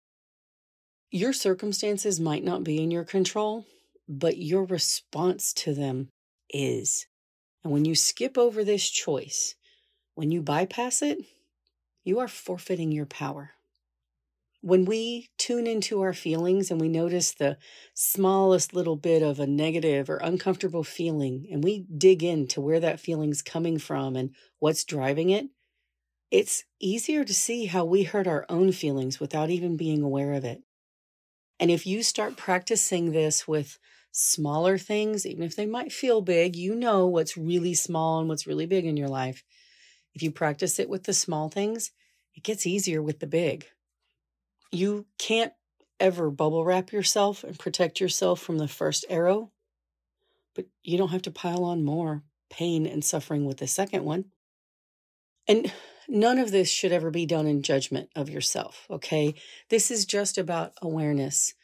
your 1.11 1.33
circumstances 1.33 2.21
might 2.21 2.45
not 2.45 2.63
be 2.63 2.83
in 2.83 2.91
your 2.91 3.05
control, 3.05 3.67
but 4.09 4.39
your 4.39 4.65
response 4.65 5.53
to 5.53 5.75
them 5.75 6.09
is. 6.49 7.07
And 7.65 7.73
when 7.73 7.85
you 7.85 7.95
skip 7.95 8.39
over 8.39 8.63
this 8.63 8.89
choice, 8.89 9.57
when 10.15 10.31
you 10.31 10.41
bypass 10.41 11.03
it, 11.03 11.19
you 12.05 12.19
are 12.19 12.29
forfeiting 12.29 12.93
your 12.93 13.07
power. 13.07 13.53
When 14.63 14.85
we 14.85 15.31
tune 15.39 15.67
into 15.67 16.03
our 16.03 16.13
feelings 16.13 16.71
and 16.71 16.81
we 16.81 16.89
notice 16.89 17.33
the 17.33 17.57
smallest 17.95 18.75
little 18.75 18.97
bit 18.97 19.23
of 19.23 19.41
a 19.41 19.47
negative 19.47 20.11
or 20.11 20.19
uncomfortable 20.19 20.85
feeling, 20.85 21.47
and 21.51 21.65
we 21.65 21.87
dig 21.97 22.23
into 22.23 22.61
where 22.61 22.81
that 22.81 23.01
feeling's 23.01 23.41
coming 23.41 23.79
from 23.79 24.17
and 24.17 24.35
what's 24.59 24.85
driving 24.85 25.31
it, 25.31 25.49
it's 26.31 26.65
easier 26.81 27.25
to 27.25 27.35
see 27.35 27.67
how 27.67 27.85
we 27.85 28.05
hurt 28.05 28.27
our 28.27 28.47
own 28.49 28.73
feelings 28.73 29.21
without 29.21 29.51
even 29.51 29.77
being 29.77 30.03
aware 30.03 30.35
of 30.35 30.45
it. 30.45 30.63
And 31.59 31.71
if 31.71 31.87
you 31.87 32.03
start 32.03 32.37
practicing 32.37 33.13
this 33.13 33.47
with 33.47 33.79
smaller 34.13 34.79
things, 34.79 35.27
even 35.27 35.43
if 35.43 35.57
they 35.57 35.67
might 35.67 35.93
feel 35.93 36.23
big, 36.23 36.57
you 36.57 36.75
know 36.75 37.07
what's 37.07 37.37
really 37.37 37.75
small 37.75 38.19
and 38.21 38.29
what's 38.29 38.47
really 38.47 38.67
big 38.67 38.85
in 38.85 38.97
your 38.97 39.09
life. 39.09 39.45
If 40.15 40.23
you 40.23 40.31
practice 40.31 40.79
it 40.79 40.89
with 40.89 41.05
the 41.05 41.13
small 41.13 41.49
things, 41.49 41.93
it 42.35 42.43
gets 42.43 42.67
easier 42.67 43.03
with 43.03 43.21
the 43.21 43.27
big. 43.27 43.67
You 44.73 45.07
can't 45.19 45.53
ever 45.99 46.31
bubble 46.31 46.65
wrap 46.65 46.93
yourself 46.93 47.45
and 47.45 47.59
protect 47.59 48.01
yourself 48.01 48.41
from 48.41 48.59
the 48.59 48.69
first 48.69 49.05
arrow, 49.09 49.53
but 50.55 50.67
you 50.83 50.97
don't 50.97 51.11
have 51.11 51.23
to 51.23 51.31
pile 51.31 51.65
on 51.65 51.85
more 51.85 52.23
pain 52.49 52.87
and 52.87 53.05
suffering 53.05 53.45
with 53.45 53.59
the 53.59 53.67
second 53.67 54.05
one. 54.05 54.27
And 55.47 55.73
none 56.09 56.39
of 56.39 56.51
this 56.51 56.69
should 56.69 56.93
ever 56.93 57.11
be 57.11 57.27
done 57.27 57.47
in 57.47 57.63
judgment 57.63 58.11
of 58.17 58.29
yourself, 58.29 58.87
okay? 58.91 59.35
This 59.69 59.91
is 59.91 60.05
just 60.05 60.39
about 60.39 60.73
awareness 60.83 61.55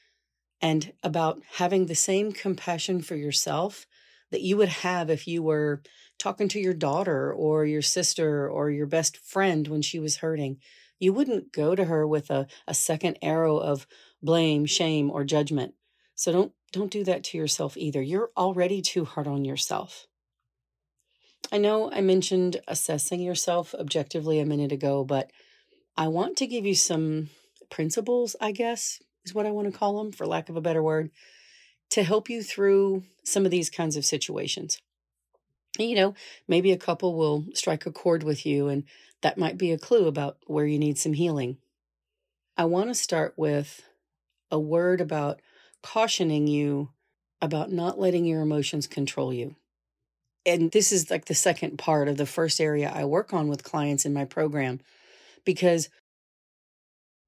and 0.60 0.92
about 1.02 1.40
having 1.54 1.86
the 1.86 1.94
same 1.94 2.32
compassion 2.32 3.02
for 3.02 3.16
yourself 3.16 3.86
that 4.30 4.42
you 4.42 4.56
would 4.56 4.68
have 4.68 5.10
if 5.10 5.26
you 5.26 5.42
were 5.42 5.82
talking 6.18 6.48
to 6.48 6.60
your 6.60 6.74
daughter 6.74 7.32
or 7.32 7.64
your 7.64 7.82
sister 7.82 8.48
or 8.48 8.70
your 8.70 8.86
best 8.86 9.16
friend 9.16 9.68
when 9.68 9.82
she 9.82 9.98
was 9.98 10.16
hurting. 10.16 10.58
You 10.98 11.12
wouldn't 11.12 11.52
go 11.52 11.74
to 11.74 11.84
her 11.84 12.06
with 12.06 12.30
a, 12.30 12.46
a 12.66 12.74
second 12.74 13.18
arrow 13.22 13.58
of 13.58 13.86
blame, 14.22 14.66
shame, 14.66 15.10
or 15.10 15.24
judgment. 15.24 15.74
So 16.14 16.32
don't 16.32 16.52
don't 16.72 16.90
do 16.90 17.04
that 17.04 17.24
to 17.24 17.38
yourself 17.38 17.76
either. 17.76 18.02
You're 18.02 18.30
already 18.36 18.82
too 18.82 19.04
hard 19.04 19.26
on 19.26 19.44
yourself. 19.44 20.06
I 21.52 21.58
know 21.58 21.92
I 21.92 22.00
mentioned 22.00 22.58
assessing 22.66 23.20
yourself 23.20 23.74
objectively 23.74 24.40
a 24.40 24.46
minute 24.46 24.72
ago, 24.72 25.04
but 25.04 25.30
I 25.96 26.08
want 26.08 26.36
to 26.38 26.46
give 26.46 26.66
you 26.66 26.74
some 26.74 27.30
principles, 27.70 28.34
I 28.40 28.52
guess, 28.52 29.00
is 29.24 29.34
what 29.34 29.46
I 29.46 29.52
want 29.52 29.72
to 29.72 29.78
call 29.78 29.98
them, 29.98 30.12
for 30.12 30.26
lack 30.26 30.48
of 30.48 30.56
a 30.56 30.60
better 30.60 30.82
word, 30.82 31.10
to 31.90 32.02
help 32.02 32.28
you 32.28 32.42
through 32.42 33.04
some 33.24 33.44
of 33.44 33.50
these 33.50 33.70
kinds 33.70 33.96
of 33.96 34.04
situations. 34.04 34.80
You 35.78 35.94
know, 35.94 36.14
maybe 36.48 36.72
a 36.72 36.78
couple 36.78 37.16
will 37.16 37.46
strike 37.54 37.86
a 37.86 37.92
chord 37.92 38.22
with 38.22 38.46
you, 38.46 38.68
and 38.68 38.84
that 39.22 39.38
might 39.38 39.58
be 39.58 39.72
a 39.72 39.78
clue 39.78 40.06
about 40.06 40.38
where 40.46 40.66
you 40.66 40.78
need 40.78 40.98
some 40.98 41.12
healing. 41.12 41.58
I 42.56 42.64
want 42.64 42.88
to 42.88 42.94
start 42.94 43.34
with 43.36 43.82
a 44.50 44.58
word 44.58 45.00
about 45.00 45.40
cautioning 45.82 46.46
you 46.46 46.90
about 47.42 47.70
not 47.70 47.98
letting 47.98 48.24
your 48.24 48.40
emotions 48.40 48.86
control 48.86 49.32
you 49.32 49.56
and 50.46 50.70
this 50.70 50.92
is 50.92 51.10
like 51.10 51.24
the 51.24 51.34
second 51.34 51.76
part 51.76 52.08
of 52.08 52.16
the 52.16 52.24
first 52.24 52.60
area 52.60 52.90
I 52.94 53.04
work 53.04 53.34
on 53.34 53.48
with 53.48 53.64
clients 53.64 54.06
in 54.06 54.14
my 54.14 54.24
program 54.24 54.80
because 55.44 55.90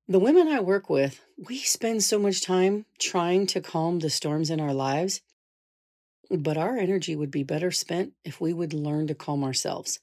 the 0.08 0.18
women 0.18 0.48
I 0.48 0.60
work 0.60 0.88
with, 0.88 1.20
we 1.36 1.58
spend 1.58 2.02
so 2.02 2.18
much 2.18 2.40
time 2.40 2.86
trying 2.98 3.46
to 3.48 3.60
calm 3.60 3.98
the 3.98 4.08
storms 4.08 4.48
in 4.48 4.58
our 4.58 4.72
lives, 4.72 5.20
but 6.30 6.56
our 6.56 6.78
energy 6.78 7.14
would 7.14 7.30
be 7.30 7.42
better 7.42 7.70
spent 7.70 8.14
if 8.24 8.40
we 8.40 8.54
would 8.54 8.72
learn 8.72 9.06
to 9.08 9.14
calm 9.14 9.44
ourselves 9.44 10.00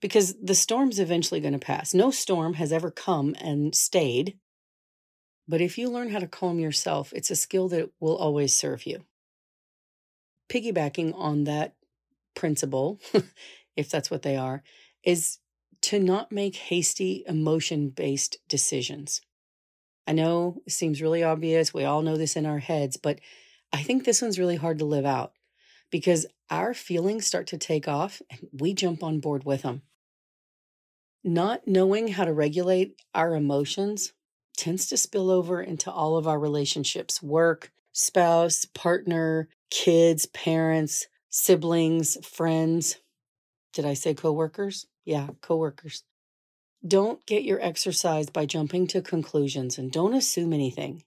because 0.00 0.34
the 0.42 0.54
storm's 0.54 0.98
eventually 0.98 1.40
going 1.40 1.54
to 1.54 1.58
pass. 1.58 1.94
No 1.94 2.10
storm 2.10 2.54
has 2.54 2.70
ever 2.70 2.90
come 2.90 3.34
and 3.40 3.74
stayed. 3.74 4.38
But 5.48 5.60
if 5.60 5.78
you 5.78 5.88
learn 5.88 6.10
how 6.10 6.18
to 6.18 6.26
calm 6.26 6.58
yourself, 6.58 7.12
it's 7.14 7.30
a 7.30 7.36
skill 7.36 7.68
that 7.68 7.90
will 7.98 8.16
always 8.16 8.54
serve 8.54 8.84
you. 8.84 9.04
Piggybacking 10.50 11.14
on 11.16 11.44
that 11.44 11.74
principle, 12.34 13.00
if 13.76 13.90
that's 13.90 14.10
what 14.10 14.22
they 14.22 14.36
are, 14.36 14.62
is 15.02 15.38
to 15.82 15.98
not 15.98 16.32
make 16.32 16.56
hasty 16.56 17.24
emotion 17.26 17.88
based 17.88 18.38
decisions. 18.48 19.22
I 20.06 20.12
know 20.12 20.62
it 20.66 20.72
seems 20.72 21.02
really 21.02 21.22
obvious. 21.22 21.74
We 21.74 21.84
all 21.84 22.02
know 22.02 22.16
this 22.16 22.36
in 22.36 22.46
our 22.46 22.58
heads, 22.58 22.96
but 22.96 23.20
I 23.72 23.82
think 23.82 24.04
this 24.04 24.22
one's 24.22 24.38
really 24.38 24.56
hard 24.56 24.78
to 24.78 24.84
live 24.84 25.04
out 25.04 25.32
because 25.90 26.26
our 26.50 26.74
feelings 26.74 27.26
start 27.26 27.48
to 27.48 27.58
take 27.58 27.88
off 27.88 28.22
and 28.30 28.48
we 28.52 28.72
jump 28.72 29.02
on 29.02 29.20
board 29.20 29.44
with 29.44 29.62
them. 29.62 29.82
Not 31.24 31.66
knowing 31.66 32.08
how 32.08 32.24
to 32.24 32.32
regulate 32.32 33.00
our 33.14 33.34
emotions 33.34 34.12
tends 34.56 34.86
to 34.88 34.96
spill 34.96 35.30
over 35.30 35.60
into 35.60 35.90
all 35.90 36.16
of 36.16 36.26
our 36.26 36.38
relationships 36.38 37.22
work, 37.22 37.72
spouse, 37.92 38.64
partner, 38.64 39.48
kids, 39.70 40.26
parents, 40.26 41.06
siblings, 41.28 42.16
friends. 42.26 42.96
Did 43.72 43.84
I 43.84 43.94
say 43.94 44.14
coworkers? 44.14 44.86
Yeah, 45.04 45.28
coworkers. 45.42 46.04
Don't 46.86 47.24
get 47.26 47.42
your 47.42 47.60
exercise 47.62 48.28
by 48.28 48.46
jumping 48.46 48.86
to 48.88 49.00
conclusions 49.00 49.78
and 49.78 49.90
don't 49.90 50.14
assume 50.14 50.52
anything. 50.52 51.04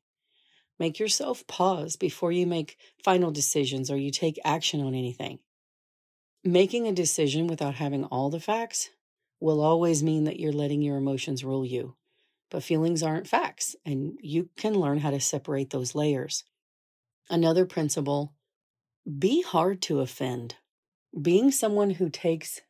Make 0.79 0.99
yourself 0.99 1.45
pause 1.47 1.95
before 1.95 2.31
you 2.31 2.47
make 2.47 2.77
final 3.03 3.31
decisions 3.31 3.91
or 3.91 3.97
you 3.97 4.11
take 4.11 4.39
action 4.43 4.81
on 4.81 4.95
anything. 4.95 5.39
Making 6.43 6.87
a 6.87 6.93
decision 6.93 7.47
without 7.47 7.75
having 7.75 8.05
all 8.05 8.29
the 8.29 8.39
facts 8.39 8.89
will 9.39 9.61
always 9.61 10.01
mean 10.01 10.23
that 10.23 10.39
you're 10.39 10.53
letting 10.53 10.81
your 10.81 10.97
emotions 10.97 11.43
rule 11.43 11.65
you. 11.65 11.95
But 12.49 12.63
feelings 12.63 13.03
aren't 13.03 13.27
facts, 13.27 13.75
and 13.85 14.17
you 14.21 14.49
can 14.57 14.73
learn 14.73 14.99
how 14.99 15.11
to 15.11 15.19
separate 15.19 15.69
those 15.69 15.95
layers. 15.95 16.45
Another 17.29 17.65
principle 17.65 18.33
be 19.17 19.41
hard 19.41 19.81
to 19.83 19.99
offend. 19.99 20.55
Being 21.19 21.51
someone 21.51 21.91
who 21.91 22.09
takes 22.09 22.61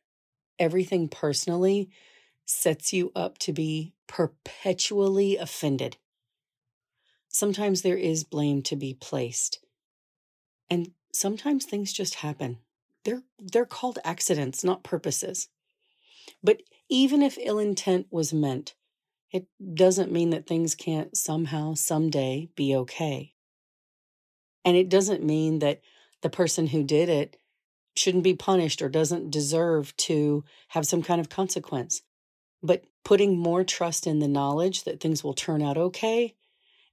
everything 0.58 1.08
personally 1.08 1.90
sets 2.50 2.92
you 2.92 3.12
up 3.14 3.38
to 3.38 3.52
be 3.52 3.94
perpetually 4.06 5.36
offended. 5.36 5.96
Sometimes 7.28 7.82
there 7.82 7.96
is 7.96 8.24
blame 8.24 8.62
to 8.62 8.76
be 8.76 8.92
placed. 8.92 9.60
And 10.68 10.92
sometimes 11.12 11.64
things 11.64 11.92
just 11.92 12.16
happen. 12.16 12.58
They're 13.04 13.22
they're 13.38 13.64
called 13.64 13.98
accidents, 14.04 14.64
not 14.64 14.82
purposes. 14.82 15.48
But 16.42 16.62
even 16.88 17.22
if 17.22 17.38
ill 17.40 17.58
intent 17.58 18.08
was 18.10 18.32
meant, 18.32 18.74
it 19.30 19.46
doesn't 19.74 20.12
mean 20.12 20.30
that 20.30 20.46
things 20.46 20.74
can't 20.74 21.16
somehow 21.16 21.74
someday 21.74 22.48
be 22.56 22.74
okay. 22.74 23.34
And 24.64 24.76
it 24.76 24.88
doesn't 24.88 25.24
mean 25.24 25.60
that 25.60 25.80
the 26.20 26.30
person 26.30 26.66
who 26.66 26.82
did 26.82 27.08
it 27.08 27.36
shouldn't 27.94 28.24
be 28.24 28.34
punished 28.34 28.82
or 28.82 28.88
doesn't 28.88 29.30
deserve 29.30 29.96
to 29.96 30.44
have 30.68 30.86
some 30.86 31.02
kind 31.02 31.20
of 31.20 31.28
consequence. 31.28 32.02
But 32.62 32.84
putting 33.04 33.38
more 33.38 33.64
trust 33.64 34.06
in 34.06 34.18
the 34.18 34.28
knowledge 34.28 34.84
that 34.84 35.00
things 35.00 35.24
will 35.24 35.34
turn 35.34 35.62
out 35.62 35.78
okay 35.78 36.34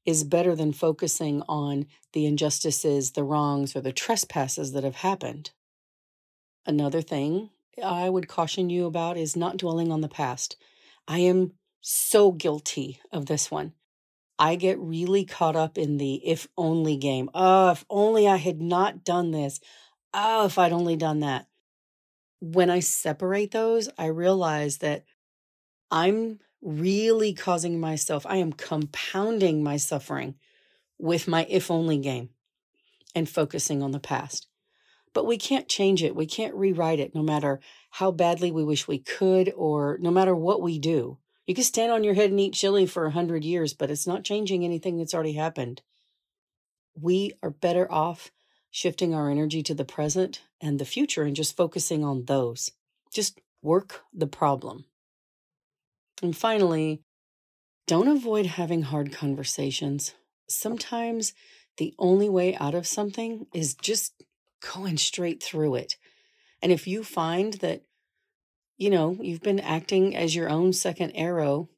is 0.06 0.24
better 0.24 0.56
than 0.56 0.72
focusing 0.72 1.44
on 1.50 1.86
the 2.14 2.26
injustices, 2.26 3.12
the 3.12 3.24
wrongs, 3.24 3.76
or 3.76 3.82
the 3.82 3.92
trespasses 3.92 4.72
that 4.72 4.86
have 4.86 4.96
happened. 4.96 5.52
Another 6.66 7.02
thing 7.02 7.50
I 7.84 8.10
would 8.10 8.28
caution 8.28 8.70
you 8.70 8.86
about 8.86 9.18
is 9.18 9.36
not 9.36 9.58
dwelling 9.58 9.92
on 9.92 10.02
the 10.02 10.08
past. 10.08 10.56
I 11.08 11.20
am 11.20 11.54
so 11.82 12.32
guilty 12.32 13.00
of 13.12 13.26
this 13.26 13.52
one. 13.52 13.74
I 14.40 14.56
get 14.56 14.80
really 14.80 15.26
caught 15.26 15.56
up 15.56 15.78
in 15.78 15.98
the 15.98 16.16
if 16.26 16.48
only 16.58 16.96
game. 16.96 17.30
Oh, 17.34 17.72
if 17.72 17.86
only 17.90 18.28
I 18.28 18.38
had 18.38 18.62
not 18.62 19.04
done 19.04 19.32
this. 19.32 19.60
Oh, 20.14 20.46
if 20.46 20.58
I'd 20.58 20.74
only 20.74 20.96
done 20.96 21.22
that. 21.22 21.48
When 22.40 22.70
I 22.70 22.80
separate 22.80 23.52
those, 23.52 23.90
I 23.98 24.08
realize 24.08 24.78
that 24.78 25.06
I'm 25.92 26.40
really 26.62 27.34
causing 27.34 27.80
myself, 27.80 28.26
I 28.26 28.38
am 28.38 28.52
compounding 28.52 29.64
my 29.64 29.78
suffering 29.78 30.36
with 30.98 31.28
my 31.28 31.46
if 31.50 31.70
only 31.70 31.98
game 31.98 32.30
and 33.16 33.30
focusing 33.30 33.82
on 33.82 33.92
the 33.92 34.00
past. 34.00 34.48
But 35.14 35.26
we 35.26 35.38
can't 35.38 35.68
change 35.68 36.04
it. 36.04 36.16
We 36.16 36.26
can't 36.26 36.56
rewrite 36.56 37.00
it 37.00 37.16
no 37.16 37.24
matter 37.24 37.60
how 37.92 38.12
badly 38.12 38.52
we 38.52 38.64
wish 38.64 38.88
we 38.88 39.00
could 39.00 39.52
or 39.56 39.98
no 40.02 40.12
matter 40.12 40.36
what 40.36 40.62
we 40.62 40.78
do. 40.78 41.18
You 41.46 41.56
can 41.56 41.64
stand 41.64 41.92
on 41.92 42.04
your 42.04 42.14
head 42.14 42.30
and 42.30 42.40
eat 42.40 42.54
chili 42.54 42.86
for 42.86 43.06
a 43.06 43.12
hundred 43.12 43.44
years, 43.46 43.74
but 43.74 43.90
it's 43.90 44.06
not 44.06 44.24
changing 44.24 44.66
anything 44.66 44.98
that's 44.98 45.14
already 45.14 45.34
happened. 45.34 45.82
We 46.94 47.34
are 47.42 47.50
better 47.50 47.92
off 47.92 48.32
shifting 48.70 49.16
our 49.16 49.32
energy 49.32 49.64
to 49.64 49.74
the 49.74 49.86
present 49.86 50.42
and 50.60 50.78
the 50.78 50.86
future 50.86 51.24
and 51.24 51.36
just 51.36 51.56
focusing 51.56 52.04
on 52.04 52.26
those. 52.26 52.72
Just 53.14 53.40
work 53.62 54.02
the 54.14 54.28
problem. 54.28 54.86
And 56.22 56.36
finally, 56.36 57.02
don't 57.86 58.08
avoid 58.08 58.46
having 58.46 58.84
hard 58.84 59.12
conversations. 59.12 60.14
Sometimes 60.48 61.34
the 61.78 61.94
only 62.00 62.30
way 62.30 62.56
out 62.56 62.76
of 62.76 62.88
something 62.88 63.48
is 63.54 63.76
just 63.76 64.24
going 64.74 64.98
straight 64.98 65.44
through 65.44 65.76
it. 65.76 65.96
And 66.62 66.72
if 66.72 66.88
you 66.88 67.04
find 67.04 67.54
that 67.56 67.84
you 68.78 68.92
know, 68.92 69.18
you've 69.20 69.42
been 69.42 69.60
acting 69.60 70.16
as 70.16 70.36
your 70.36 70.50
own 70.50 70.72
second 70.72 71.12
arrow. 71.12 71.70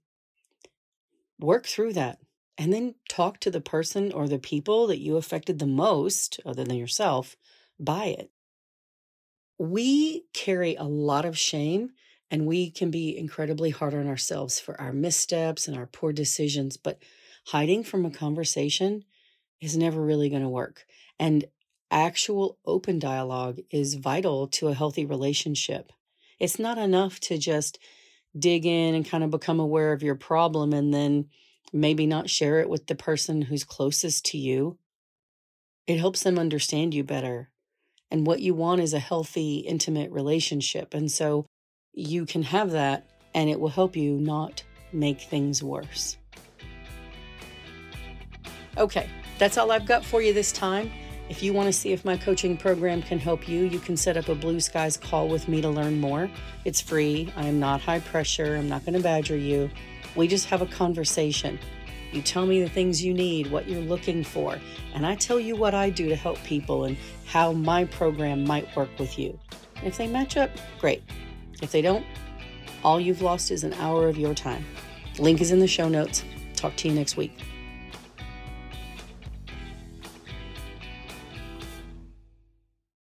Work 1.40 1.66
through 1.66 1.94
that 1.94 2.20
and 2.58 2.74
then 2.74 2.96
talk 3.08 3.40
to 3.40 3.52
the 3.52 3.62
person 3.62 4.12
or 4.12 4.28
the 4.28 4.38
people 4.38 4.88
that 4.88 5.00
you 5.00 5.16
affected 5.16 5.60
the 5.60 5.66
most, 5.66 6.42
other 6.46 6.66
than 6.66 6.76
yourself, 6.76 7.38
by 7.80 8.06
it. 8.06 8.30
We 9.58 10.26
carry 10.34 10.76
a 10.76 10.84
lot 10.84 11.24
of 11.24 11.38
shame 11.38 11.92
And 12.32 12.46
we 12.46 12.70
can 12.70 12.92
be 12.92 13.18
incredibly 13.18 13.72
hard 13.72 13.94
on 13.94 14.08
ourselves 14.08 14.60
for 14.60 14.80
our 14.80 14.94
missteps 14.94 15.68
and 15.68 15.76
our 15.76 15.88
poor 15.88 16.14
decisions, 16.14 16.78
but 16.78 17.00
hiding 17.48 17.84
from 17.84 18.06
a 18.06 18.12
conversation 18.12 19.04
is 19.62 19.76
never 19.76 20.02
really 20.02 20.30
going 20.30 20.44
to 20.44 20.50
work. 20.50 20.86
And 21.20 21.46
actual 21.92 22.58
open 22.66 23.00
dialogue 23.00 23.60
is 23.72 23.96
vital 23.96 24.48
to 24.48 24.68
a 24.68 24.74
healthy 24.74 25.06
relationship. 25.06 25.92
It's 26.40 26.60
not 26.60 26.78
enough 26.78 27.20
to 27.22 27.38
just 27.38 27.80
dig 28.38 28.66
in 28.66 28.94
and 28.94 29.10
kind 29.10 29.24
of 29.24 29.32
become 29.32 29.60
aware 29.60 29.92
of 29.92 30.04
your 30.04 30.16
problem 30.16 30.72
and 30.72 30.94
then 30.94 31.30
maybe 31.74 32.06
not 32.06 32.30
share 32.30 32.60
it 32.60 32.70
with 32.70 32.88
the 32.88 32.96
person 32.96 33.42
who's 33.44 33.64
closest 33.64 34.26
to 34.26 34.38
you. 34.38 34.78
It 35.88 36.00
helps 36.00 36.24
them 36.24 36.38
understand 36.38 36.94
you 36.94 37.04
better. 37.04 37.50
And 38.12 38.26
what 38.26 38.40
you 38.40 38.54
want 38.54 38.82
is 38.82 38.94
a 38.94 39.00
healthy, 39.00 39.58
intimate 39.60 40.12
relationship. 40.12 40.94
And 40.94 41.12
so 41.12 41.46
you 42.00 42.26
can 42.26 42.44
have 42.44 42.72
that, 42.72 43.06
and 43.34 43.50
it 43.50 43.60
will 43.60 43.70
help 43.70 43.96
you 43.96 44.14
not 44.14 44.64
make 44.92 45.22
things 45.22 45.62
worse. 45.62 46.18
Okay, 48.78 49.10
that's 49.38 49.58
all 49.58 49.72
I've 49.72 49.86
got 49.86 50.06
for 50.06 50.22
you 50.22 50.34
this 50.34 50.52
time. 50.52 50.92
If 51.30 51.44
you 51.44 51.54
want 51.54 51.68
to 51.68 51.74
see 51.74 51.92
if 51.92 52.04
my 52.04 52.18
coaching 52.18 52.58
program 52.58 53.04
can 53.04 53.20
help 53.20 53.48
you, 53.48 53.66
you 53.66 53.80
can 53.80 53.96
set 53.96 54.18
up 54.18 54.30
a 54.30 54.36
Blue 54.36 54.60
Skies 54.60 54.98
call 54.98 55.28
with 55.28 55.48
me 55.48 55.62
to 55.62 55.70
learn 55.70 56.00
more. 56.00 56.30
It's 56.66 56.82
free. 56.82 57.32
I 57.36 57.46
am 57.46 57.60
not 57.60 57.82
high 57.82 58.00
pressure. 58.00 58.56
I'm 58.56 58.68
not 58.68 58.84
going 58.84 58.96
to 58.96 59.04
badger 59.04 59.38
you. 59.38 59.70
We 60.16 60.28
just 60.28 60.48
have 60.48 60.64
a 60.64 60.66
conversation. 60.66 61.60
You 62.12 62.24
tell 62.24 62.48
me 62.48 62.64
the 62.64 62.70
things 62.70 63.04
you 63.04 63.14
need, 63.14 63.52
what 63.52 63.70
you're 63.70 63.82
looking 63.82 64.24
for, 64.24 64.58
and 64.96 65.06
I 65.06 65.14
tell 65.14 65.40
you 65.40 65.56
what 65.56 65.76
I 65.76 65.92
do 65.92 66.10
to 66.10 66.16
help 66.16 66.42
people 66.44 66.86
and 66.86 66.98
how 67.26 67.52
my 67.52 67.86
program 67.86 68.44
might 68.44 68.76
work 68.76 68.90
with 68.98 69.20
you. 69.20 69.38
if 69.84 69.98
they 69.98 70.08
match 70.08 70.36
up, 70.36 70.50
great. 70.80 71.04
If 71.62 71.72
they 71.72 71.82
don't, 71.82 72.06
all 72.84 73.00
you've 73.00 73.22
lost 73.22 73.52
is 73.52 73.64
an 73.64 73.74
hour 73.74 74.08
of 74.08 74.18
your 74.18 74.34
time. 74.34 74.66
Link 75.18 75.42
is 75.42 75.52
in 75.52 75.60
the 75.60 75.68
show 75.68 75.90
notes. 75.90 76.24
Talk 76.56 76.76
to 76.78 76.88
you 76.88 76.94
next 76.94 77.18
week. 77.18 77.34